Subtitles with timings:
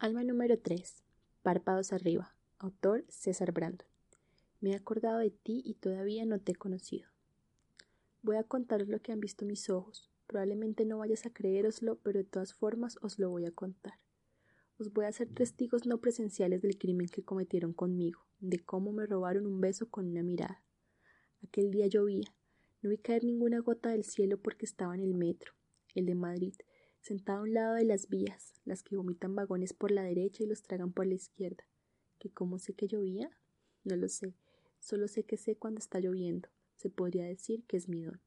[0.00, 1.02] Alma número 3.
[1.42, 2.32] Párpados arriba.
[2.60, 3.88] Autor César Brandon.
[4.60, 7.08] Me he acordado de ti y todavía no te he conocido.
[8.22, 10.08] Voy a contaros lo que han visto mis ojos.
[10.28, 13.94] Probablemente no vayas a creéroslo, pero de todas formas os lo voy a contar.
[14.78, 19.04] Os voy a hacer testigos no presenciales del crimen que cometieron conmigo, de cómo me
[19.04, 20.62] robaron un beso con una mirada.
[21.42, 22.32] Aquel día llovía.
[22.82, 25.54] No vi caer ninguna gota del cielo porque estaba en el metro,
[25.96, 26.54] el de Madrid,
[27.00, 30.46] sentado a un lado de las vías, las que vomitan vagones por la derecha y
[30.46, 31.64] los tragan por la izquierda.
[32.18, 33.30] ¿Que cómo sé que llovía?
[33.84, 34.34] No lo sé,
[34.80, 36.48] solo sé que sé cuando está lloviendo.
[36.76, 38.20] Se podría decir que es mi don.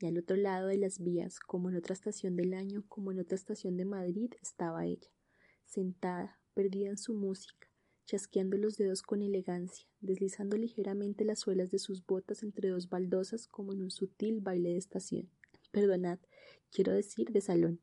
[0.00, 3.20] Y al otro lado de las vías, como en otra estación del año, como en
[3.20, 5.10] otra estación de Madrid, estaba ella,
[5.66, 7.68] sentada, perdida en su música,
[8.06, 13.46] chasqueando los dedos con elegancia, deslizando ligeramente las suelas de sus botas entre dos baldosas
[13.46, 15.30] como en un sutil baile de estación.
[15.70, 16.18] Perdonad,
[16.70, 17.80] quiero decir de salón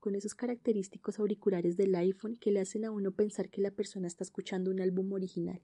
[0.00, 4.06] con esos característicos auriculares del iPhone que le hacen a uno pensar que la persona
[4.06, 5.60] está escuchando un álbum original.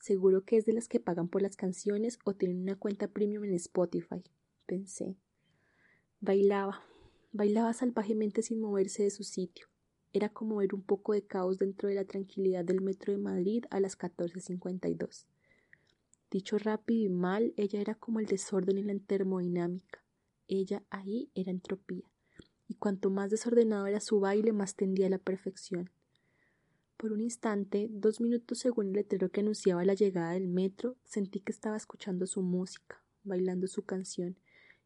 [0.00, 3.44] Seguro que es de las que pagan por las canciones o tienen una cuenta premium
[3.44, 4.22] en Spotify,
[4.66, 5.16] pensé.
[6.20, 6.82] Bailaba,
[7.32, 9.68] bailaba salvajemente sin moverse de su sitio.
[10.12, 13.64] Era como ver un poco de caos dentro de la tranquilidad del metro de Madrid
[13.70, 15.26] a las 14.52.
[16.30, 20.04] Dicho rápido y mal, ella era como el desorden en la termodinámica.
[20.48, 22.10] Ella ahí era entropía
[22.80, 25.90] cuanto más desordenado era su baile, más tendía a la perfección.
[26.96, 31.40] Por un instante, dos minutos según el letrero que anunciaba la llegada del metro, sentí
[31.40, 34.36] que estaba escuchando su música, bailando su canción,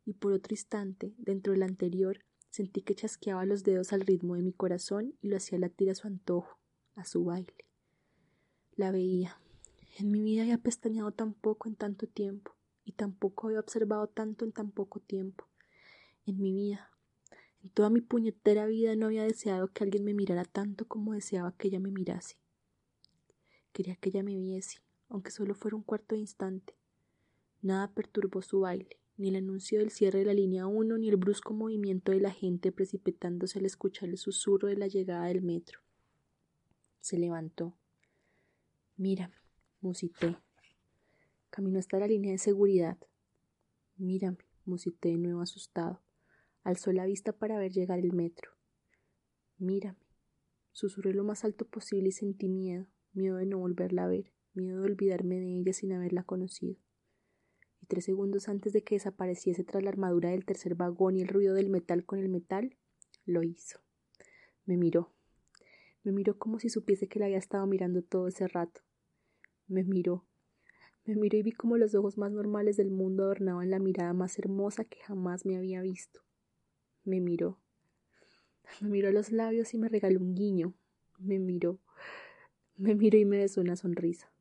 [0.05, 2.19] y por otro instante, dentro del anterior,
[2.51, 5.95] sentí que chasqueaba los dedos al ritmo de mi corazón y lo hacía latir a
[5.95, 6.59] su antojo,
[6.95, 7.67] a su baile.
[8.77, 9.41] La veía.
[9.99, 14.45] En mi vida había pestañeado tan poco en tanto tiempo, y tampoco había observado tanto
[14.45, 15.49] en tan poco tiempo.
[16.27, 16.91] En mi vida,
[17.65, 21.57] en toda mi puñetera vida no había deseado que alguien me mirara tanto como deseaba
[21.57, 22.37] que ella me mirase.
[23.73, 26.77] Quería que ella me viese, aunque solo fuera un cuarto de instante.
[27.63, 31.17] Nada perturbó su baile, ni el anuncio del cierre de la línea 1, ni el
[31.17, 35.81] brusco movimiento de la gente precipitándose al escuchar el susurro de la llegada del metro.
[37.01, 37.75] Se levantó.
[38.99, 39.37] Mírame,
[39.81, 40.37] musité.
[41.49, 42.99] Caminó hasta la línea de seguridad.
[43.97, 46.03] Mírame, musité de nuevo asustado.
[46.65, 48.53] Alzó la vista para ver llegar el metro.
[49.59, 49.99] Mírame.
[50.73, 54.81] Susurré lo más alto posible y sentí miedo, miedo de no volverla a ver, miedo
[54.81, 56.81] de olvidarme de ella sin haberla conocido.
[57.83, 61.29] Y tres segundos antes de que desapareciese tras la armadura del tercer vagón y el
[61.29, 62.75] ruido del metal con el metal,
[63.27, 63.81] lo hizo.
[64.65, 65.13] Me miró.
[66.03, 68.81] Me miró como si supiese que la había estado mirando todo ese rato.
[69.67, 70.25] Me miró.
[71.05, 74.39] Me miró y vi como los ojos más normales del mundo adornaban la mirada más
[74.39, 76.25] hermosa que jamás me había visto
[77.05, 77.59] me miró.
[78.81, 80.75] Me miró los labios y me regaló un guiño.
[81.19, 81.79] Me miró.
[82.77, 84.33] Me miró y me besó una sonrisa.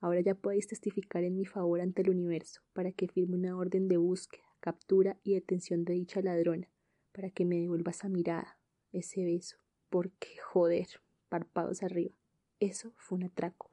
[0.00, 3.88] Ahora ya podéis testificar en mi favor ante el universo, para que firme una orden
[3.88, 6.68] de búsqueda, captura y detención de dicha ladrona,
[7.12, 8.58] para que me devuelva esa mirada,
[8.92, 9.56] ese beso,
[9.88, 10.86] porque, joder,
[11.28, 12.14] párpados arriba.
[12.60, 13.72] Eso fue un atraco.